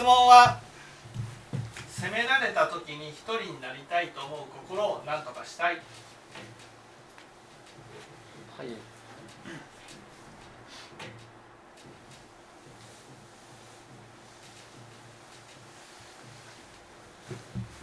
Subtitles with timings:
[0.00, 0.58] 質問は
[1.90, 5.76] 責められた時に一人になりたいと思う心を何とかしたい。
[5.76, 5.80] は
[8.64, 8.68] い。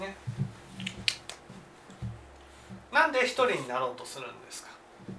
[0.01, 0.15] ね。
[2.91, 4.69] なんで一人になろうとするんですか？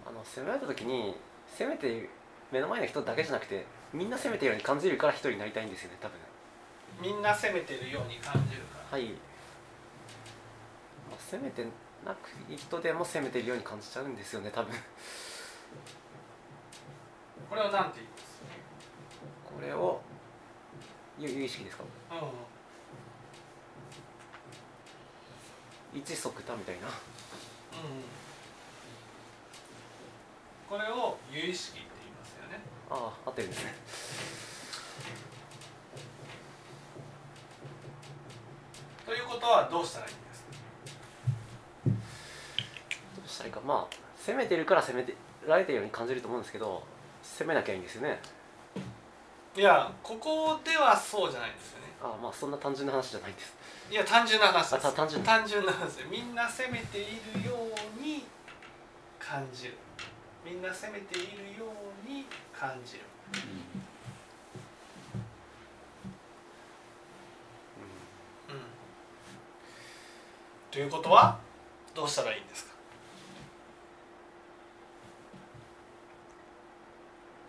[0.04, 1.14] あの責められた時に
[1.56, 2.10] 責めて
[2.50, 6.18] 目の前の人だけじゃなくてみんな責めてるように感じるから一人になりたいんですよね多分
[7.00, 8.98] みんな責めてるように感じるから。
[8.98, 9.08] はい、
[11.08, 11.64] まあ、責めて
[12.04, 14.72] なくいい人でも責めてるように感じちゃうんですよね多分。
[17.48, 18.22] これを何て言います？
[19.44, 20.00] これを
[21.18, 21.84] 有有意識ですか？
[22.12, 22.18] うん
[26.00, 26.86] 一足多みたいな。
[26.86, 26.92] うん。
[30.68, 32.61] これを有意識って言いますよね。
[32.91, 33.75] ああ合ってるんですね
[39.09, 40.51] ということはどうしたらいいんですか？
[43.17, 43.61] どうしたらいいか。
[43.67, 46.83] まあ責めてるから責めてられてるように感じると思うんですけど
[47.23, 48.20] 責めなきゃいいんですよね。
[49.56, 51.86] いやここではそうじゃないんですよね。
[52.03, 53.56] ああまあそんな単純な話じゃないんです。
[53.91, 54.95] いや単純な話です。
[54.95, 56.09] 単純単純な話です。
[56.11, 57.55] みんな責めているよ
[57.98, 58.27] うに
[59.19, 59.75] 感じる。
[60.45, 61.64] みんな責めているよ
[62.06, 63.01] うに感じる。
[63.33, 63.88] うん
[70.79, 71.37] ということは
[71.93, 72.71] どうしたらいいんですか？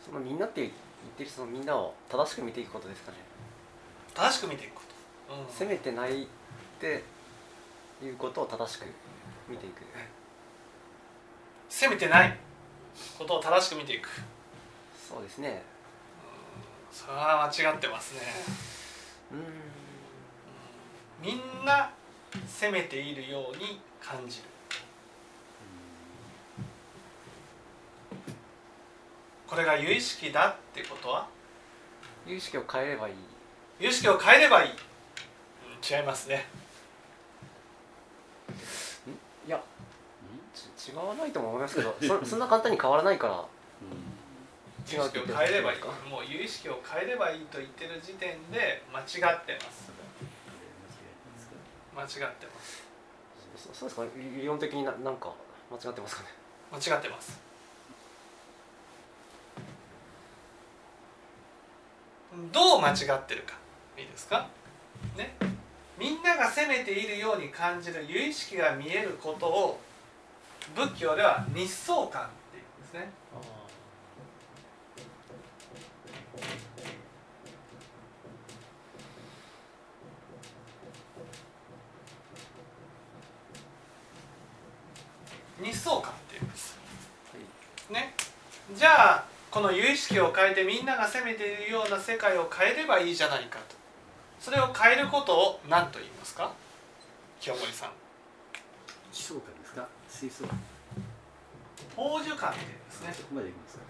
[0.04, 0.72] そのみんなって言っ
[1.16, 3.20] てるそのみんなを正しく見ていくことですかね。
[4.16, 4.82] 正しく見ていくこ
[5.30, 5.48] と、うん。
[5.48, 6.26] 責めてないっ
[6.80, 7.04] て
[8.02, 8.86] いうことを正しく
[9.48, 9.84] 見ていく。
[11.70, 12.36] 責めてない。
[13.20, 14.10] ことを正しく見ていく。
[15.08, 15.62] そうですね。
[16.92, 18.22] それは間違ってますね。
[21.22, 21.28] うん。
[21.28, 21.92] みんな
[22.48, 24.44] 責めているように感じる。
[29.48, 31.28] これが有意識だってことは？
[32.28, 33.16] 有意識を変えればいい。
[33.80, 34.76] 有意識を変えればいい、うん
[35.98, 36.46] 違いますね。
[39.48, 39.60] いや
[40.54, 43.46] ち違わないとも思いますけどそ そんな簡単に変わらないから。
[44.92, 45.80] 有意識を変えればいい。
[46.10, 49.04] もう有意識を変えればいいと言ってる時点で間違
[49.34, 49.92] ってます
[52.00, 52.84] 間違ってます。
[53.58, 54.04] そそうですか？
[54.04, 55.34] ね理論的にななんか
[55.70, 56.30] 間違ってますかね？
[56.72, 57.38] 間違ってます。
[62.54, 63.56] どう間違ってるか
[63.98, 64.48] いいですか？
[65.18, 65.36] ね。
[65.98, 69.80] みんなが責めているように感じる有意識が見えることを
[70.74, 73.12] 仏教では日相観っていうんですね
[85.62, 86.78] 日相観っていうんです
[87.92, 88.14] ね
[88.76, 93.76] じゃあこの有意識を変えてみんなが責めているような世界を変えればいいじゃないかと。
[94.40, 96.52] それを変えることを何と言いますか？
[97.42, 97.92] 清盛さん。
[99.12, 100.60] 地層感ですか水槽感
[101.96, 103.14] 宝珠観っていうんですね。
[103.14, 103.84] そこまでいきますか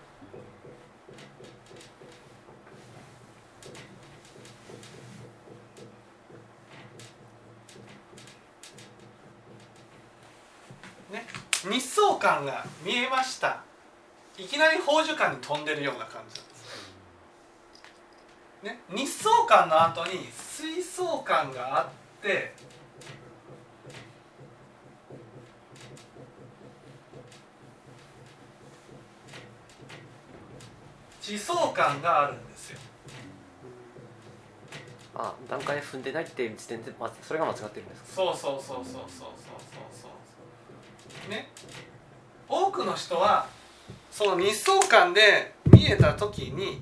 [11.11, 11.25] ね
[11.69, 13.63] 日相観が見えました
[14.39, 16.63] いきなり宝珠観に飛んでるような感じなんです
[18.63, 21.87] ね日相観の後に水相観があっ
[22.21, 22.53] て
[31.21, 32.79] 地相観があるんですよ。
[35.15, 38.07] あ段階踏んでないっていう時点で、ま、それが間違ってるんですか？
[38.15, 39.29] そうそうそうそうそうそうそう
[40.01, 40.07] そ
[41.27, 41.29] う。
[41.29, 41.49] ね
[42.47, 43.47] 多くの人は
[44.11, 46.81] その日相観で見えた時に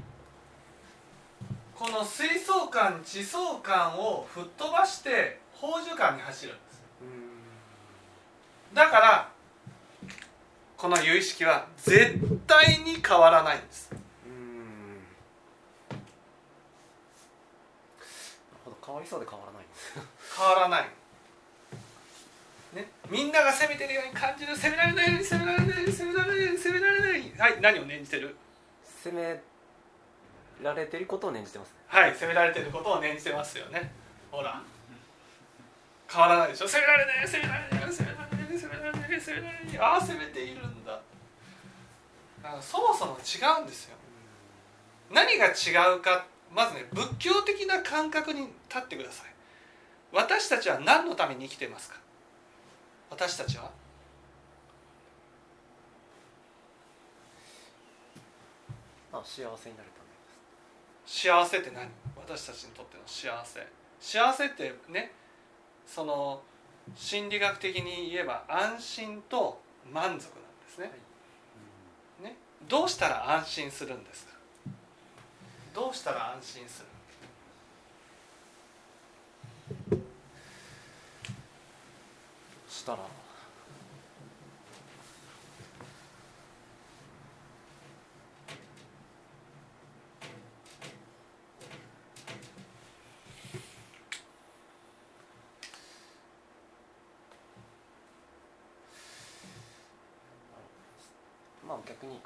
[1.76, 6.82] この水相観地相観を吹っ飛ばして宝珠観に走るんです。
[8.74, 9.30] だから
[10.76, 13.92] この有意識は絶対に変わらないんです。
[14.26, 14.98] うん
[15.90, 16.02] なる
[18.66, 19.66] ほど変わりそうで変わらない。
[20.38, 20.90] 変わらない、
[22.76, 26.17] ね、みんなが責めてるように感じる責められないように責められないように責められない
[27.48, 28.36] はい何を念じてる？
[28.84, 29.40] 責め
[30.62, 33.90] られてることを念じてますはい責められてることを念じてますよね。
[34.30, 34.62] ほら。
[36.12, 36.68] 変わらないでしょ？
[36.68, 39.80] 責められない責められない責められない責められない責められない。
[39.80, 40.92] ああ責めているんだ。
[42.44, 43.96] だからそもそも違うんですよ。
[45.10, 49.28] 何が違うかまずね仏教的な感覚に立ってください。
[50.12, 51.96] 私たちは何のために生きていますか？
[53.10, 53.72] 私たちは
[59.20, 60.08] あ幸せになるため
[61.06, 61.90] 幸せって何？
[62.18, 63.66] 私たちにとっての幸せ。
[64.00, 65.12] 幸せってね
[65.86, 66.42] その
[66.96, 69.62] 心理学的に言えば安心と
[69.92, 70.28] 満足なんで
[70.70, 70.92] すね,、
[72.22, 72.36] ね？
[72.68, 74.34] どうしたら安心するんですか？
[75.74, 76.84] どうしたら安心す
[79.92, 79.98] る？
[82.70, 83.00] したら
[101.78, 102.18] まあ逆に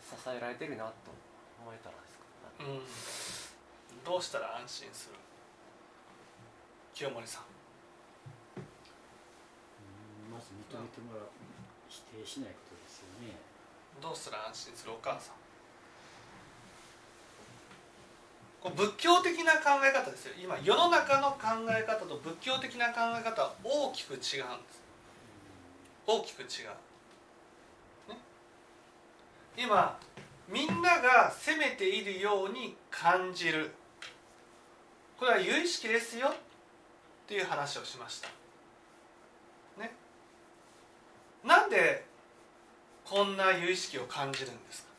[0.00, 1.12] 支えられてるなと
[1.60, 2.24] 思えたらですか、
[2.64, 2.80] うん、
[4.04, 5.16] どうしたら安心する？
[6.94, 7.42] 清盛さん。
[10.32, 11.28] まず認めてもらう
[11.88, 13.36] 否定しないことですよね。
[14.00, 14.92] どうしたら安心する？
[14.92, 15.36] お母さん。
[18.60, 20.34] こう仏教的な考え方ですよ。
[20.40, 24.40] 今世の中の考え方と仏教的な考え方は大きく違うんです。
[26.06, 26.76] 大きく違う、ね、
[29.56, 29.98] 今
[30.48, 33.70] みんなが責めているように感じる。
[35.18, 36.28] これは有意識ですよ。
[36.28, 36.34] っ
[37.26, 38.28] ていう話をしました。
[39.80, 39.94] ね。
[41.44, 42.04] なんで
[43.04, 44.92] こんな有意識を感じるんですか？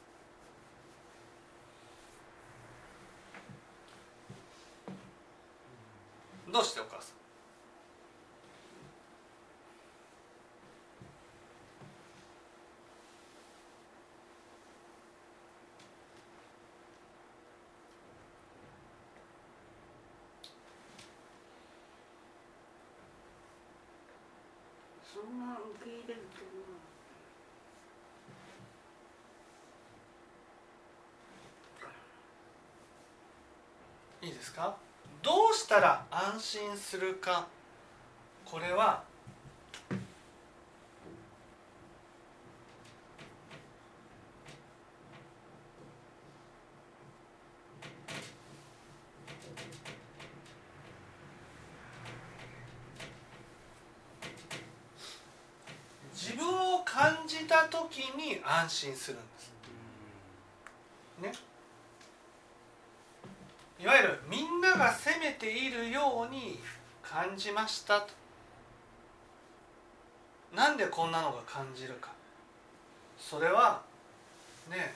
[6.51, 7.13] どうしてお母さん
[25.11, 26.51] そんな受け入れると思
[34.21, 34.75] ういいですか？
[35.21, 37.47] どうしたら安心するか？
[38.43, 39.01] これは
[56.13, 59.17] 自分を感じた時に安心する。
[59.17, 59.53] んです
[61.21, 61.31] ね
[63.79, 64.77] いわゆるみんな
[65.43, 66.57] ているように
[67.01, 68.07] 感じましたと。
[70.55, 72.11] なんでこんなのが感じるか。
[73.17, 73.81] それは
[74.69, 74.93] ね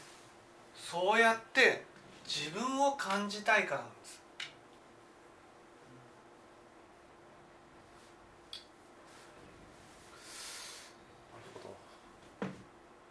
[0.73, 1.83] そうやって
[2.25, 4.21] 自分を感じたいからなんです。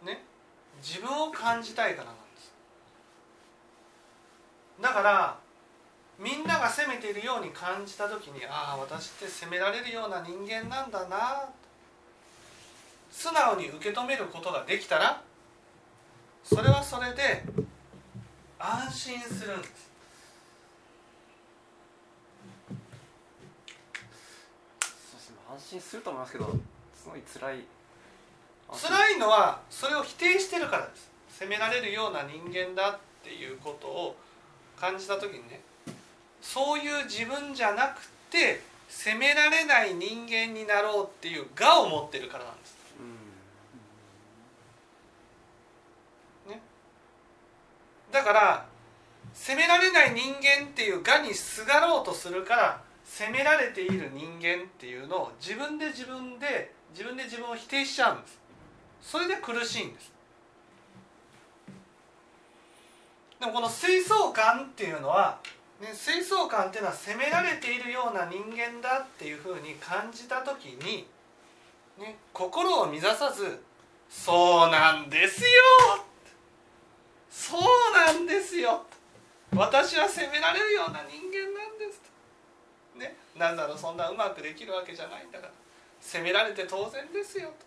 [0.03, 0.23] ね
[0.81, 2.51] 自分を感じたいからなんです。
[4.81, 5.26] だから
[7.07, 11.47] ているように感じた時にああ私って責められるような人間なんだな。
[13.09, 15.21] 素直に受け止めることができたら
[16.43, 17.43] それはそれで
[18.59, 19.87] 安心するんです。
[25.49, 26.45] 安心すると思いますけど
[26.93, 27.63] すごい辛い。
[28.69, 31.09] 辛いのはそれを否定してるからです。
[31.39, 34.15] 責められるような人間だっていうことを
[34.79, 35.61] 感じた時にね
[36.41, 42.77] そういう自分じゃなくて責められない人間になろうっていう我を持ってるからなんです。
[46.47, 46.57] うん。
[48.11, 48.65] だから
[49.33, 58.39] 責められない人間っていう我にすがろうとするから責められている人間っていうのを自分で自分で自分で自分を否定しちゃうんです。
[59.01, 60.11] それで苦しいんです。
[63.39, 65.39] でもこの水槽感っていうのは、
[65.79, 71.07] ね、水槽感っていうのは責められているような人間だっていうふうに感じた時に、
[71.99, 73.63] ね、心を乱さず
[74.09, 75.47] 「そうなんですよ!」
[77.29, 77.61] そう
[77.93, 78.83] なんですよ。
[79.55, 82.01] 私は責められるような人間なんです
[82.93, 85.53] とねなんだろうそんなうまくできるわけじゃないんだから。
[86.01, 87.65] 責められて当然ですよと。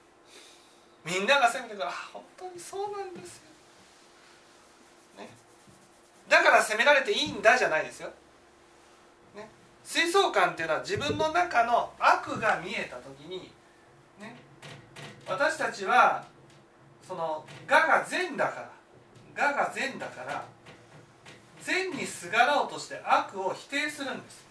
[1.04, 3.49] みんなが責めてから本当にそうなんですよ、
[6.30, 8.08] だから責められていいんだじゃないですよ、
[9.34, 9.50] ね、
[9.82, 13.50] 水槽感っていうのは自分の中の悪が見えた時に、
[14.20, 14.36] ね、
[15.26, 16.24] 私たちは
[17.06, 18.70] その我が善だか
[19.36, 20.44] ら我が善だから
[21.60, 24.48] 善にすがろうとして悪を否定するんです。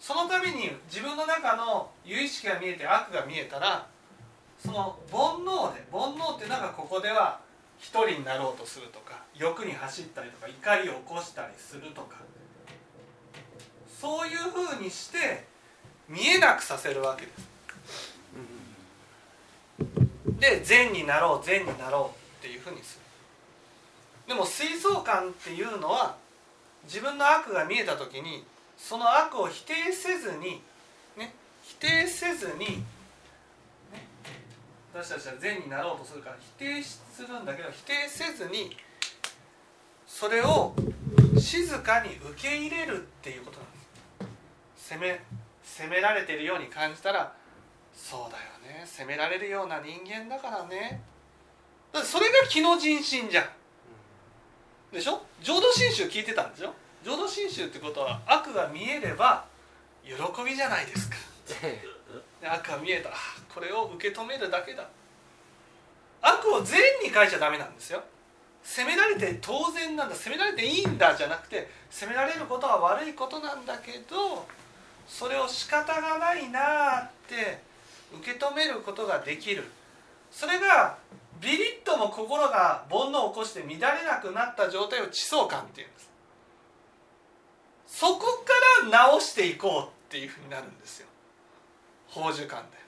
[0.00, 3.86] そのために自分の中の有意識が見えて悪が見えたら
[4.58, 7.40] その煩悩で煩悩っていうのがここでは
[7.84, 12.16] 一人になろうとするとか欲に走ったりとか怒りを起こしたりするとか
[14.00, 15.44] そういうふうにして
[16.08, 17.54] 見えなくさせるわけです。
[20.40, 22.10] で善になろう善になろ
[22.40, 22.98] うっていうふうにす
[24.26, 24.28] る。
[24.28, 26.16] でも水槽感っていうのは
[26.84, 28.44] 自分の悪が見えた時に
[28.78, 30.62] その悪を否定せずに
[31.18, 32.82] ね否定せずに、
[34.94, 38.76] 私たちは善になろうとするから否定するんだけど否定せずに
[40.06, 40.72] それを
[41.36, 43.78] 静かに受け入れるっていうことなんで
[44.76, 44.88] す。
[44.88, 45.20] 責め
[45.64, 47.32] 責められてるように感じたら
[47.92, 48.36] そうだ
[48.70, 48.86] よね。
[48.86, 51.00] 責められるような人間だからね。
[51.92, 53.44] だそれが気の人心じゃん。
[54.92, 55.20] でしょ？
[55.42, 56.72] 浄土真宗聞いてたんでしょ？
[57.04, 59.44] 浄土真宗ってことは悪が見えれば
[60.04, 60.12] 喜
[60.44, 61.16] びじゃないですか。
[61.60, 61.82] で
[62.48, 63.12] 悪が見えたあ
[63.54, 64.88] これを受け止めるだけだ。
[66.20, 68.02] 悪を善に変えちゃダメなんですよ。
[68.62, 70.14] 責められて当然なんだ。
[70.14, 74.46] 責められていいんだじゃなくて責められることは悪いことなんだけど
[75.06, 77.60] それを仕方がないなって
[78.18, 79.64] 受け止めることができる。
[80.30, 80.96] それが
[81.40, 86.10] ビリッとも心が煩悩を起こして乱れなくなった状態を地層感っていうんです。
[87.86, 91.06] そこから直していこうっていうふうになるんですよ。
[92.12, 92.83] 宝珠感で。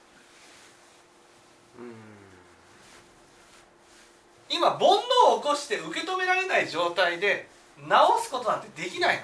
[4.49, 7.49] 今煩悩を起こして受け止められない状態で
[7.89, 9.23] 直すことなんてできないの。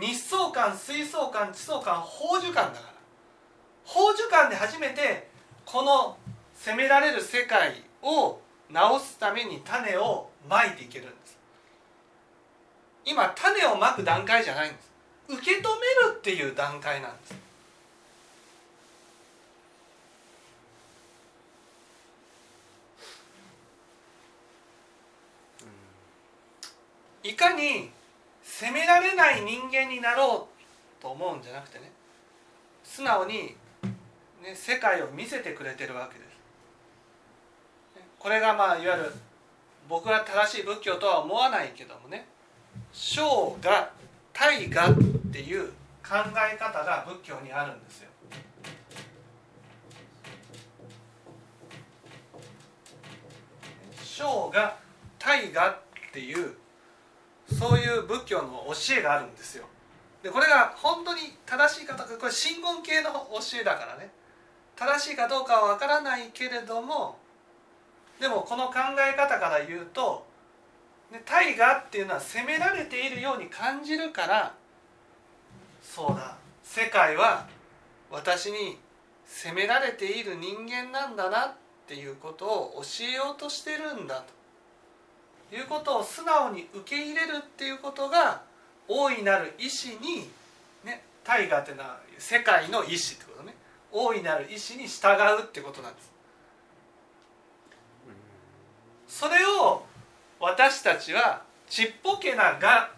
[0.00, 2.94] 日相観水相観地相観宝珠観だから。
[3.84, 5.28] 宝珠観で初めて
[5.66, 6.16] この
[6.54, 8.38] 責められる世界を
[8.70, 11.38] 直すために種をまいていけるんです。
[13.04, 14.90] 今種をまく段階じゃないんです。
[15.28, 15.64] 受け止める
[16.16, 17.39] っていう段階なんです
[27.22, 27.90] いかに
[28.42, 30.48] 責められない人間になろ
[30.98, 31.90] うと思うんじゃなくてね
[32.82, 33.56] 素直に、
[34.42, 36.30] ね、世界を見せてくれてるわけです。
[38.18, 39.12] これがまあいわゆる
[39.88, 42.26] 僕は正しい仏教とは思わないけどもね
[42.92, 43.20] 生
[43.60, 43.90] が
[44.32, 44.94] 大がっ
[45.32, 45.68] ていう
[46.02, 46.16] 考
[46.52, 48.10] え方が仏教にあるんですよ。
[54.02, 54.76] 生が
[55.18, 55.78] 大がっ
[56.12, 56.54] ていう
[57.58, 59.66] そういう仏教の教えがあるんですよ。
[60.22, 64.10] でこれが本当に正しいかどうかこれ真言系の教えだからね。
[64.76, 67.18] 正しいかどうかは分からないけれども
[68.18, 70.26] でもこの考え方から言うと
[71.26, 74.54] 大河っていうのは責められているように感じるから
[75.82, 76.36] そうだ。
[76.62, 77.48] 世界は
[78.10, 78.78] 私に
[79.26, 81.52] 責められている人間なんだなっ
[81.86, 84.39] ていうことを教えようとしてるんだと。
[85.52, 88.42] いうことを素直に受け入れるっていうことが
[88.88, 90.28] 大いなる意志に
[90.84, 93.54] ね大河っていうのは世界の意志ってことね。
[93.92, 95.08] 大いなる意志に従
[95.40, 96.10] うってことなんです。
[99.08, 99.84] それを
[100.38, 102.90] 私たちはちっぽけなが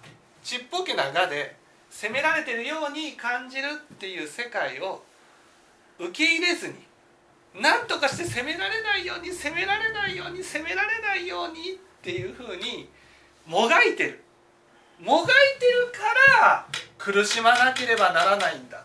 [0.42, 1.56] ちっぽけながで
[1.90, 5.02] 責められてるように感じるっていう世界を
[5.98, 6.74] 受け入れずに
[7.60, 12.88] 何とかして責められないように責められないように責められないようにっていうふうに
[13.46, 14.24] もがいてる。
[15.00, 15.26] もがい
[15.58, 15.98] てるか
[16.40, 16.66] ら
[16.98, 18.84] 苦しまなければならないんだ。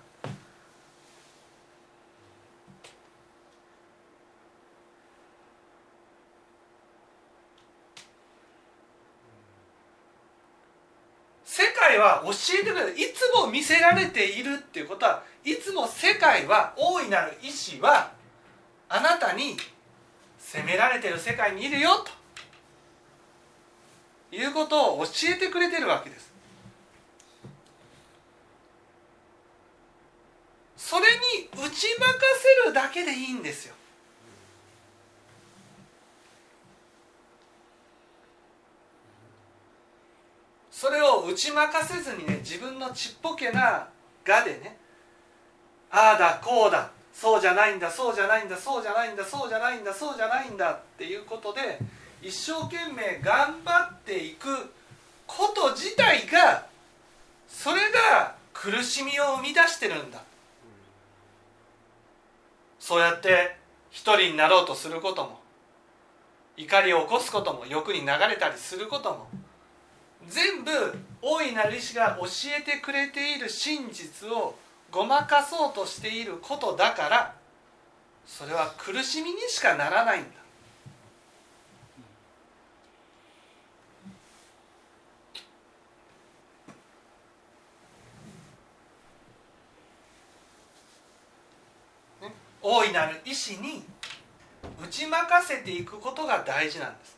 [11.43, 12.31] 世界は教
[12.62, 13.00] えてくれる。
[13.00, 18.12] いつも見せられているっていうことはいつも世界は大いなる意志は
[18.89, 19.57] あなたに
[20.38, 22.16] 責められてる世界にいるよと。
[24.31, 26.31] いうことを教えてくれてるわけです。
[30.77, 32.05] それに打ち負か
[32.63, 33.75] せるだけでいいんですよ。
[40.72, 43.89] それを打ち負かせずにね自分のちっぽけな
[44.24, 44.77] がでね
[45.89, 51.79] ああだこうだそうじゃないんだそうじゃないんだそうじゃないんだそうじゃないんだそうじゃないんだっていうことで
[52.21, 54.47] 一生懸命頑張っていく
[55.25, 56.65] こと自体が
[57.47, 60.21] それが苦しみを生み出してるんだ。
[62.79, 63.57] そうやって
[63.91, 65.39] 一人になろうとすることも
[66.55, 69.27] 怒りを起こすことも欲に流れたりすることも
[70.27, 70.71] 全部
[71.21, 74.55] 大いなる意志が教えてくれている真実を
[74.89, 77.36] ごまかそうとしていることだから
[78.25, 80.29] それは苦しみにしかならないんだ。
[92.69, 93.81] 大いなる意志に
[94.83, 97.17] 打ち負かせていくことが大事なんです。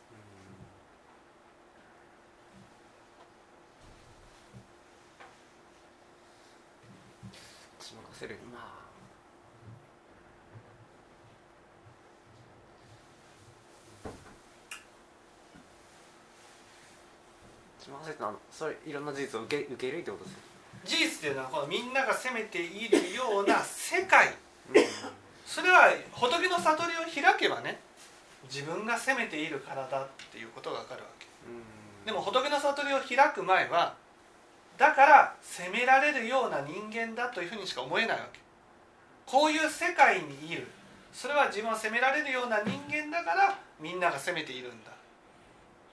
[7.80, 8.38] 打ち任せる。
[8.54, 8.80] まあ。
[17.80, 20.42] 打ち任せってのはそれいろんな事実を受け受け入れるってことですね。
[20.84, 24.28] 事実っていうのはこのみんなが責めているような世界。
[24.28, 24.49] うん
[25.50, 27.80] それは仏の悟りを開けばね
[28.44, 31.26] 自分が責めているからだっていうことが分かるわけ。
[31.44, 32.06] うん。
[32.06, 33.96] でも仏の悟りを開く前は
[34.78, 38.38] だから責められるような人間だというふうにしか思えないわけ。
[39.26, 40.68] こういう世界にいる。
[41.12, 44.92] それは自分を責められるような人間だからみんなが責めているんだ。
[44.92, 44.94] っ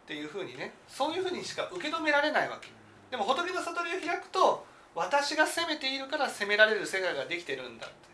[0.05, 2.69] ていうふうにねそういうふうにしか受け止められないわけ。
[3.09, 8.07] でも仏の悟りを開くと私が責めているから責められる世界ができてるんだって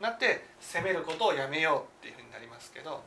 [0.00, 3.02] なって責めることをやめようっていうふうになりますけど、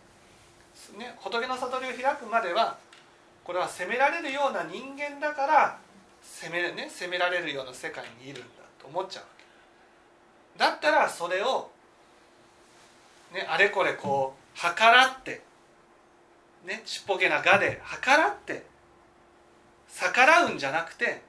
[0.98, 2.78] ね、仏の悟りを開くまでは
[3.44, 5.80] これは責められるような人間だから
[6.22, 9.44] 責め,、ね、責められるような世界にいるんだと思っちゃうわけ。
[10.58, 11.72] だったらそれを、
[13.34, 15.42] ね、あれこれこう計らって、
[16.66, 18.66] ね、ちっぽけな我で計らって
[19.88, 21.22] 逆らうんじゃなくて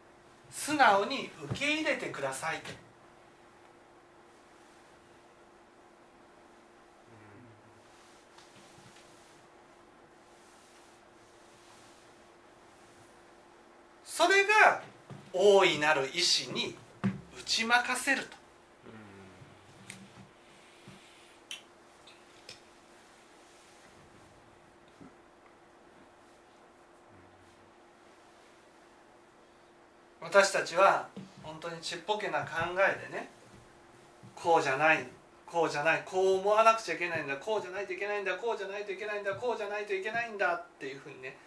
[0.50, 2.89] 素直に受け入れてくださいと。
[14.20, 14.82] それが
[15.32, 16.74] 大いなる意志に
[17.34, 18.36] 打ち負かせると。
[30.20, 31.08] 私たちは
[31.42, 33.30] 本当にちっぽけな考えでね
[34.36, 35.06] こうじゃない
[35.46, 41.38] こうじゃないこう思わなくちゃいけないんだこうじゃないといけないんだこうじゃないといけないんだこうじゃないといけないんだっていうふうにね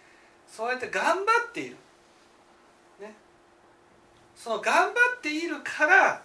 [0.47, 1.77] そうやって頑張っている、
[4.35, 6.21] その頑張っているから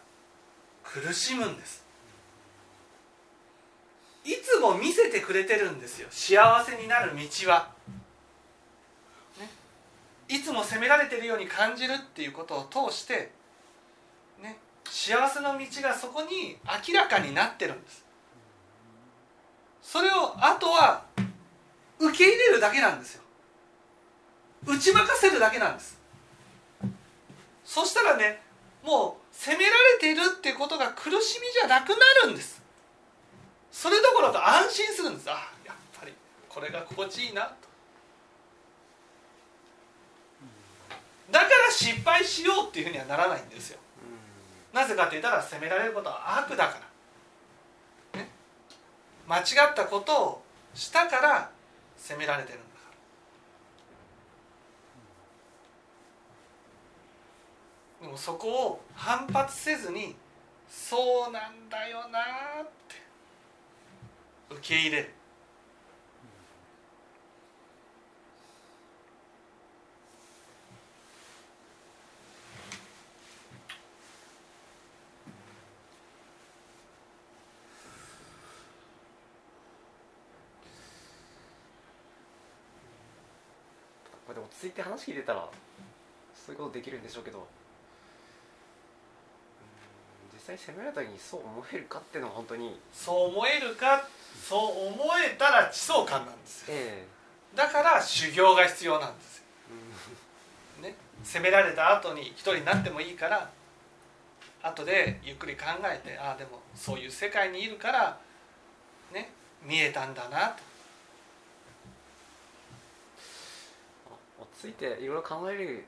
[0.83, 1.85] 苦しむんです。
[4.25, 6.09] いつも見せてくれてるんですよ。
[6.11, 7.71] 幸せになる道は、
[9.39, 9.49] ね、
[10.29, 13.33] いつも責められてるように感じるっていうことを通して、
[14.43, 18.05] ね、幸せの道がそこに明らかになってるんです。
[19.83, 21.05] それをあとは
[21.99, 23.23] 受け入れるだけなんですよ。
[24.67, 25.98] 打ち負かせるだけなんです。
[27.69, 28.41] そしたらね
[28.83, 32.63] もう責められているっていうことが苦しみじゃなくなるんです。
[33.71, 35.31] それどころか安心するんです。
[35.31, 36.15] あやっぱり
[36.49, 37.43] これが心地いいな。
[37.43, 37.69] と
[41.31, 43.79] だから失敗しようっていうふうにはならないんですよ。
[44.73, 46.81] なぜかって言ったら責められることは悪だか
[48.15, 48.31] ら、ね、
[49.29, 51.51] 間違ったことをしたから
[51.99, 52.69] 責められてるんだか
[57.98, 60.17] らでもそこを反発せずに
[60.67, 62.21] そうなんだよな
[62.63, 62.97] って
[64.49, 65.15] 受け入れる。
[84.27, 85.47] これでも落ち着いて話聞いてたら
[86.35, 87.47] そういうことできるんでしょうけど。
[90.49, 92.81] 際責められた時にそう思えるかっていうのは本当に。
[92.93, 94.09] そう思えるか
[94.49, 94.61] そう
[94.95, 96.67] 思えたら地層感なんですよ。
[96.71, 97.07] え
[97.55, 99.45] だから修行が必要なんですよ。
[100.81, 103.51] えね、責められた後に一人になってもいいから
[104.63, 108.19] 後でゆっくり考えてああでもそういう世界にいるから
[109.13, 109.31] ね
[109.63, 110.63] 見えたんだなと。
[114.41, 115.85] 落ち着いていろいろ考える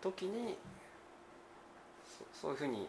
[0.00, 0.56] 時に
[2.34, 2.88] そそういうふうに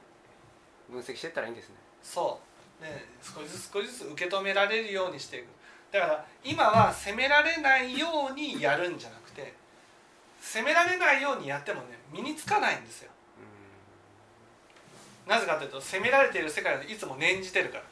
[0.91, 1.75] 分析していったらいいんですね。
[2.03, 2.39] そ
[2.81, 2.83] う。
[2.83, 5.47] ね少しずつ少しずつ受け止められるようにしていく。
[5.91, 9.53] だから今は責められないようにやるんじゃなくて
[10.39, 13.11] 責められないようにやってもね身につかないんですよ。
[15.27, 17.83] なぜかというと責められている世界はいつも念じてるから。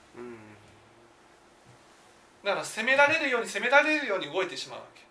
[2.44, 5.02] だから責められるように責められるように動いてしまうわけ。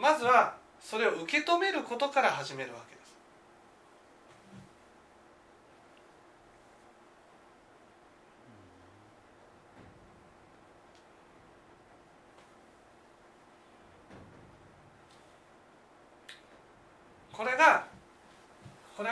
[0.00, 2.95] まずはそれを受け止めることから始めるわけ。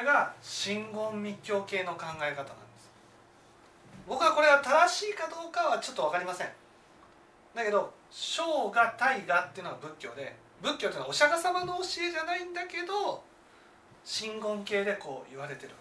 [0.04, 2.90] が真言密教系の考え方なんです。
[4.06, 6.48] 僕はこれは正しいかどうかはちょっと分かりません。
[7.54, 13.22] だけど生が大がっていうのは仏教で仏教っていうのはお釈迦様の教えじゃないんだけど
[14.04, 15.76] 真言系でこう言われてるわ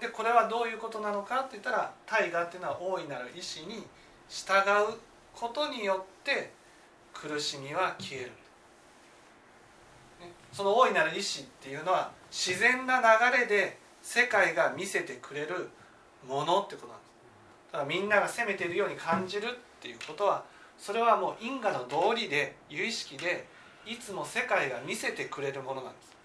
[0.00, 0.06] け。
[0.06, 3.86] でこれはどういうことなのかって言ったら大がっていうのは大いなる意志に
[4.28, 4.52] 従
[4.92, 4.98] う
[5.34, 6.52] ことによって
[7.14, 8.32] 苦しみは消える。
[10.56, 15.68] その大いなる意志っていうのは自然な流れで世界が見せてくれる
[16.26, 17.10] ものってことなんです。
[17.72, 19.50] だからみんなが責めてるように感じるっ
[19.82, 20.44] ていうことは
[20.78, 23.46] それはもう因果の道理で有意識で
[23.84, 26.16] いつも世界が見せてくれるものなんです。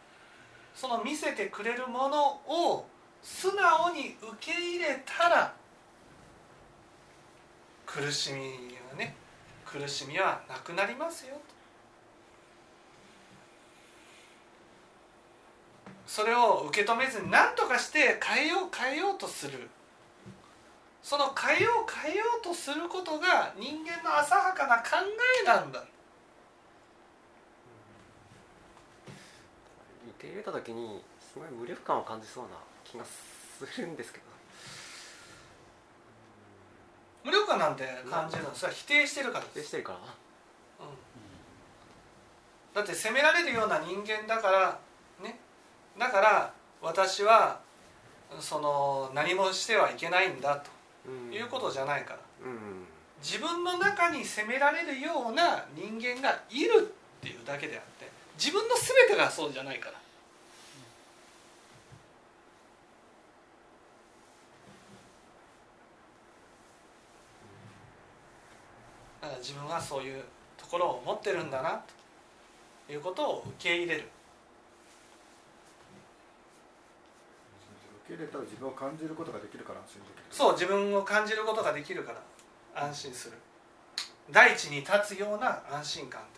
[0.75, 2.85] その見せてくれるものを
[3.21, 5.53] 素直に受け入れたら
[7.85, 8.39] 苦しみ
[8.89, 9.13] はね
[9.65, 11.60] 苦しみはなくなりますよと。
[16.11, 19.69] それを受け止めずに何とかして変えよう変えようとする。
[21.01, 24.97] その変えよう変えようとすることが人間の浅はかな考
[25.41, 25.79] えなんだ。
[25.79, 25.87] 受
[30.19, 32.49] け入れた時にすごい無力感を感じそうな
[32.83, 34.25] 気がするんですけど。
[37.23, 39.99] 無力感なんて感じるのはそれは否定してるから否定してるから
[42.73, 44.90] だって責められるような人間だからね
[45.97, 47.59] だから私は
[48.39, 50.69] その何もしてはいけないんだと。
[51.05, 51.33] うん。
[51.33, 52.19] いうことじゃないから。
[52.45, 52.87] うん
[53.21, 59.93] 自分の中に責められるような人間がいるっていうだけであって自分の全てがそうじゃないから。
[69.21, 70.23] だから自分はそういう
[70.57, 71.83] ところを持ってるんだな
[72.87, 74.09] ということを受け入れる
[78.00, 80.23] 受け入れたら自分を感じることができるから安心できる。
[80.29, 83.37] そう自分を感じることができるから安心する。
[84.29, 86.29] 大地に立つような安心感って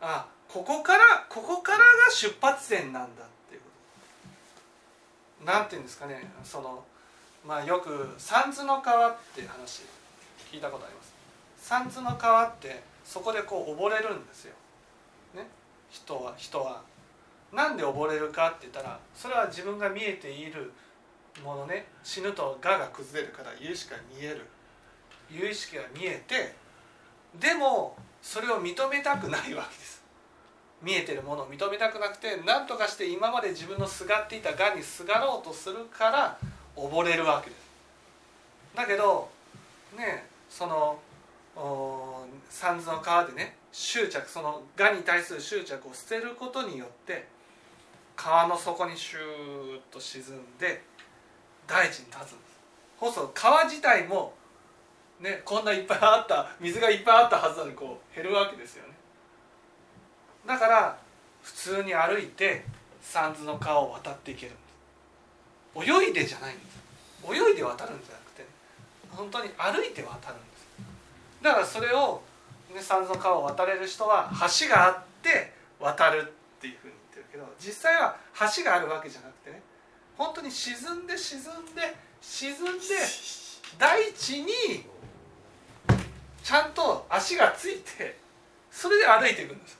[0.00, 5.52] あここからここからが出発点なんだっていうこと。
[5.52, 6.84] なんていうんですかねその
[7.46, 9.82] まあよく三途の川って話
[10.50, 11.12] 聞いたことあります？
[11.56, 14.54] 三途の川ってそこでこう溺れるんですよ、
[15.34, 15.46] ね、
[15.90, 16.82] 人は人は
[17.52, 20.72] なんで溺れるかって言ったらそれは自分が見えている
[21.44, 24.46] ものね死ぬと我が崩れるから有意識が見える。
[25.30, 26.54] 有意識が見えて
[27.38, 30.02] でもそれを認めたくないわけです。
[30.82, 36.38] 見えてるものを認めたくなくて何とかして今まで自分のすがっていたがにすがろうとするから
[36.76, 37.62] 溺れるわけです。
[38.74, 39.28] だけど
[39.96, 40.98] ねその
[41.56, 47.26] お三途の川でね執着そのがに対する執着を捨てることによって
[48.22, 49.22] 川の底にシュー
[49.78, 50.80] ッと沈んで
[51.66, 52.18] 大地に立つ。
[52.18, 52.36] んです
[53.00, 54.32] そうすると川自体も
[55.18, 58.94] ねこんないっぱいあった水がいっぱいあったはずなのにこう減るわけですよね。
[60.46, 60.96] だから
[61.42, 62.64] 普通に歩いて
[63.00, 64.52] 三途の川を渡っていける。
[64.52, 66.78] んです泳いでじゃないんです。
[67.28, 68.48] 泳いで渡るんじゃなくて、ね、
[69.10, 70.68] 本当に歩いて渡るんです。
[71.42, 72.22] だからそれを、
[72.72, 74.30] ね、三途の川を渡れる人は
[74.60, 77.01] 橋があって渡るっていうふうに
[77.32, 78.16] けど実際は
[78.54, 79.62] 橋があるわけじゃなくてね。
[80.18, 81.42] 本当に沈んで沈ん
[81.74, 82.84] で沈んで
[83.78, 84.52] 大地に
[86.44, 88.18] ちゃんと足がついて
[88.70, 89.78] それで歩いていくんです。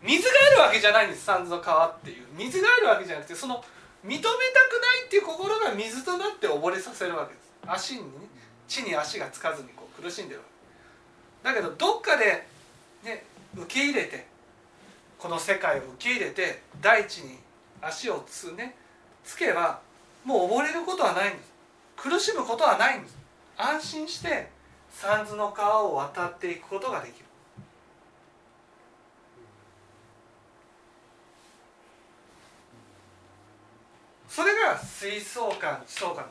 [0.00, 2.26] 水があるわけじゃないんです三途川っていう。
[2.36, 3.56] 水があるわけじゃなくてその
[4.04, 4.28] 認めたくな
[5.02, 7.52] いっていう心が水となって溺れさせるわけです。
[7.66, 8.28] 足にね
[8.68, 10.46] 地に足がつかずにこう苦しんでるわ
[11.42, 11.48] け。
[11.48, 12.46] だけどどっかで、
[13.02, 13.24] ね、
[13.56, 14.26] 受け入れて
[15.24, 17.38] この世界を受け入れて大地に
[17.80, 18.76] 足をつ,、ね、
[19.24, 19.80] つけば
[20.22, 21.50] もう溺れることはないんです。
[21.96, 23.16] 苦しむことはないんです。
[23.56, 24.50] 安心して
[24.90, 27.24] 三途の川を渡っていくことができる。
[34.28, 36.26] それが水槽感地層感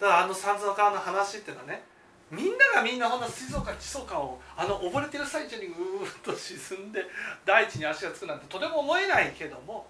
[0.00, 1.84] だからあの三途の川の話っていうのはね
[2.32, 5.76] みんながみんなほんな水槽感地層感をあの溺れてる最中にうーっ
[6.24, 7.04] と沈んで
[7.44, 9.86] 大地に足がつくなんてとても思えないけども、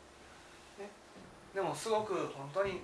[0.76, 0.88] ね、
[1.54, 2.80] でもすごく本当に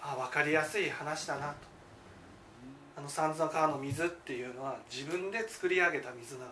[0.00, 1.54] あ分かりやすい話だなと。
[2.96, 6.46] あの三途の川の水っていうのは自分で作り上げた水な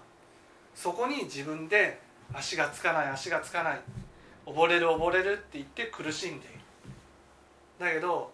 [0.74, 2.00] そこに自分で
[2.34, 3.80] 足がつかない足がつかない。
[4.44, 6.58] 溺れる溺れるって言って苦しんでいる。
[7.78, 8.32] だけど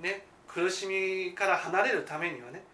[0.00, 0.26] ね。
[0.58, 2.64] 苦しみから離れるためにはね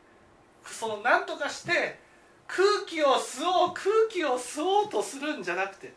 [0.64, 1.98] その何とかして
[2.46, 5.92] 空気を吸おう空気を吸おうとするんじゃなくて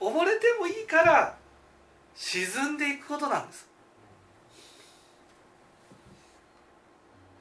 [0.00, 1.36] 溺れてもいいから
[2.14, 3.68] 沈んでいくことなんです。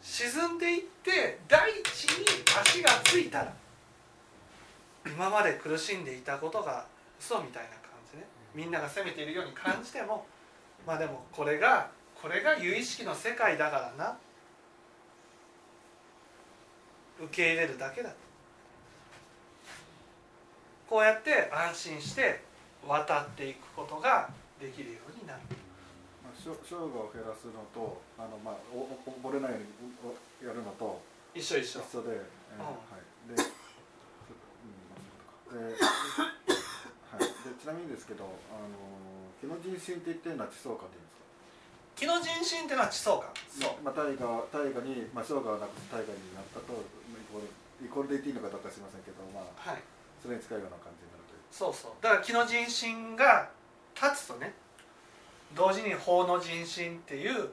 [0.02, 2.26] 沈んでいって大地に
[2.62, 3.54] 足がついたら
[5.06, 6.86] 今まで苦しんでいたことが
[7.20, 8.26] 嘘みたいな感じね。
[8.54, 10.26] みんなが責めているように感じても
[10.86, 11.90] まあでもこれが
[12.26, 14.18] これが有意識の世界だからな。
[17.22, 18.10] 受け入れるだけだ。
[20.90, 22.42] こうやって安心して
[22.82, 24.28] 渡っていくことが
[24.60, 25.40] できるようになる。
[26.26, 29.68] まあ、しょ生姜を減らすのとあの、まあ、おお溺れないように
[30.42, 31.00] おやるのと
[31.36, 31.80] 一緒一緒。
[31.82, 32.66] 一緒で、えーうん。
[32.66, 33.44] はい、で,、で,、
[35.62, 37.30] はい、で
[37.62, 38.34] ちなみにですけど、あの
[39.40, 41.15] 気の人心って言ってるのは地層化って言うんですか？
[41.96, 43.32] 気の人心っていうのは地層感。
[43.48, 43.82] そう。
[43.84, 47.48] まあ、大河大河に、まあ、生姜をなくす大河になったとイコール
[47.86, 49.82] イコールで言っていいのかどうか知りませんけど、まあ、はい。
[50.22, 51.42] それに近いような感じになるという。
[51.50, 51.92] そうそう。
[52.04, 53.50] だから気の人心が
[53.96, 54.54] 立つとね
[55.56, 57.50] 同時に法の人心っていう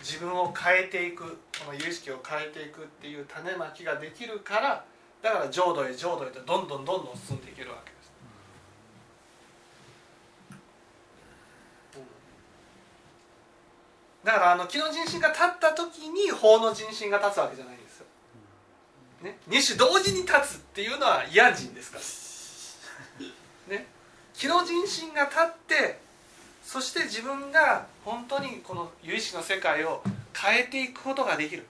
[0.00, 1.24] 自分を変えていく
[1.64, 4.84] この有意識を変えていくっていう種まきができるから
[5.22, 8.12] だから浄土へ浄土へとどんどんどんどん進んでいけるわけです、
[14.26, 18.06] だからあの気の人心が立った時に法の人心が立つわけじゃないんですよ、
[19.22, 21.98] ね、二種同時に立つっていうのは嫌人ですか
[23.70, 23.76] ら。
[23.78, 23.86] ね。
[24.34, 26.00] 気の人心が立って
[26.64, 30.02] そして自分が本当にこの有意識の世界を
[30.34, 31.64] 変えていくことができる。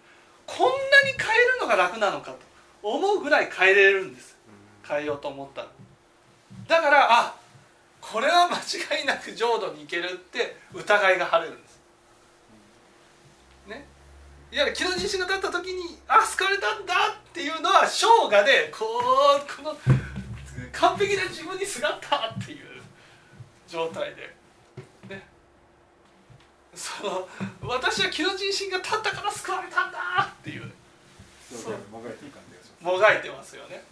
[0.46, 0.72] こんなに
[1.18, 2.38] 変えるのが楽なのかと
[2.82, 4.34] 思うぐらい変えれるんです。
[4.88, 5.68] 変えようと思ったら。
[6.68, 7.34] だからあ
[8.00, 11.65] これは間違いなく浄土に行けるって疑いが晴れるんです。
[14.56, 18.86] いわゆる気の自信が立った時にあ救われたんだっていうのは生涯でこ
[19.36, 19.76] うこの
[20.72, 22.80] 完璧な自分にすがったっていう
[23.68, 24.34] 状態で。
[25.10, 25.28] ね。
[26.74, 27.28] その
[27.68, 29.98] 私は気の人心が立ったから救われたんだ
[30.40, 30.72] っていう。
[31.52, 32.94] そうもがいていい感じがします。
[32.94, 33.84] もがいてますよね。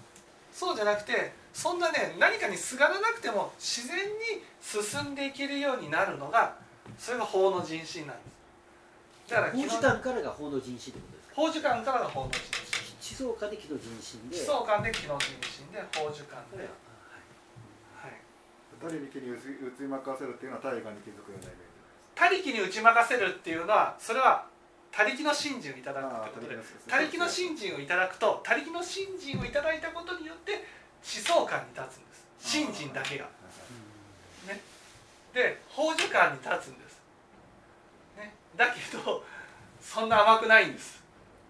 [0.50, 6.56] そうじゃなくてそんなね何かにすがらなくても自然に進んでいけるようになるのが
[6.98, 8.33] それが法の人心なんです
[9.28, 11.34] だから法時間からが法の人心ってことですか？
[11.34, 12.40] 法時間からが法の人
[13.00, 18.16] 地層化で気の人心で心思想観で気の人心で法時間で、はい、
[18.80, 19.48] 誰に気に打ち
[19.84, 21.72] 負かせるっていうのは大河に気づくようなイメージ
[22.14, 24.46] 他力に打ち負かせるっていうのはそれは
[24.92, 26.56] 他力の信心をいただくってことで
[26.86, 30.64] 他力の信心をいただくと他力の信心をいただいたことによって
[31.02, 32.24] 思想観に立つんです。
[32.38, 33.26] 信心だけが。
[35.34, 36.93] で法樹観に立つんです、ね、
[38.56, 39.24] だけど
[39.80, 41.02] そんな甘くないんです。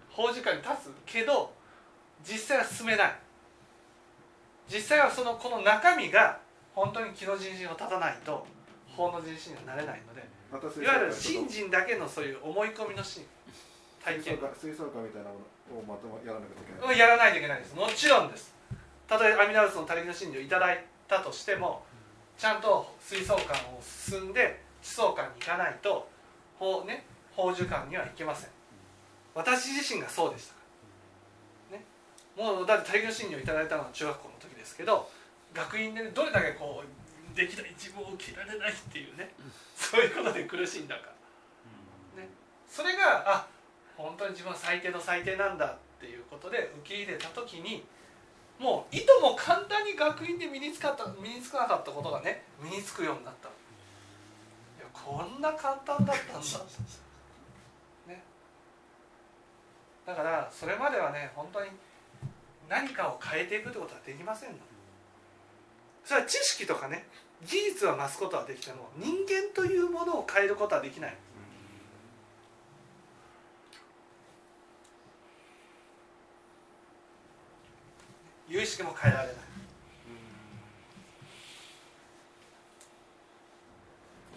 [0.09, 1.53] 法樹観に立つけど
[2.23, 3.15] 実際は進めない。
[4.67, 6.39] 実際はそのこの中身が
[6.73, 8.45] 本当に気の人心を立たないと
[8.87, 10.25] 法の人心にはなれないので
[10.83, 13.25] いわゆる水信心だけのそういう思い込みの心
[14.03, 14.37] 体験。
[14.37, 15.35] 槽化水槽化みたいなも
[15.73, 16.95] のをまともやらなきゃいけない。
[16.95, 17.75] をやらないといけないです。
[17.75, 18.53] もちろんです。
[19.07, 21.83] たとえ阿弥陀仏の他力の信心をいただいたとしても
[22.37, 26.07] ちゃんと水槽感を進んで地層感に行かないと
[26.59, 28.49] 法ね法樹観にはいけません。
[29.33, 30.53] 私自身がそうでした。
[30.53, 30.59] か
[31.71, 31.85] らね。
[32.37, 35.09] もうだって他力の信心をいただいたのは中学校の時ですけど
[35.53, 39.33] 学院でねどれだけこうできない自分を受けられないっていうね
[39.75, 41.07] そういうことで苦しんだか。
[42.15, 42.29] らね、
[42.69, 43.47] それがあ
[43.97, 47.83] 本当に自分は最低の最低なんだっていうことで受け入れた時に
[48.59, 53.49] もういとも簡単に学院で身につかった身につかなかったことがね身につくようになった。
[53.49, 53.55] いや
[55.03, 56.47] こんな簡単だったんだ、
[58.07, 58.23] ね、
[60.05, 61.69] だからそれまではね本当に
[62.69, 64.57] 何かを変えていくってことはできませんの。
[66.03, 67.07] それは知識とかね
[67.45, 71.17] 技術は増すことはできても人間というものを変えることはできない。
[78.47, 79.44] 有意識も変えられない。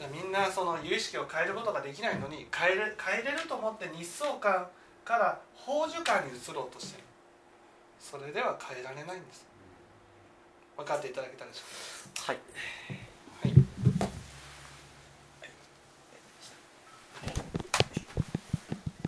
[0.06, 4.68] みんなその由意識を変えることができないのに変えれ変えれると思って日相観
[5.04, 7.04] から宝珠観に移ろうとしてる。
[7.98, 9.44] それでは変えられないんです。
[10.76, 11.62] 分かっていただけたでしょ
[12.14, 12.32] うか？
[12.32, 12.38] はい。